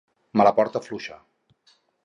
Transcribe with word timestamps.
Me 0.39 0.47
la 0.47 0.53
porta 0.61 0.81
fluixa. 0.87 1.21